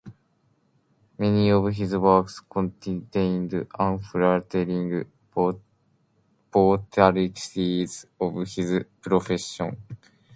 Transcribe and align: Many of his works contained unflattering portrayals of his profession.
Many 1.19 1.51
of 1.51 1.71
his 1.75 1.95
works 1.95 2.39
contained 2.39 3.67
unflattering 3.77 5.05
portrayals 6.51 8.07
of 8.19 8.47
his 8.47 8.83
profession. 8.99 9.77